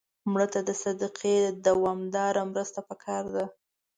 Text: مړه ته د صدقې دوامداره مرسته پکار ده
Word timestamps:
مړه 0.31 0.47
ته 0.53 0.59
د 0.67 0.71
صدقې 0.83 1.37
دوامداره 1.67 2.41
مرسته 2.51 2.79
پکار 2.89 3.23
ده 3.35 3.45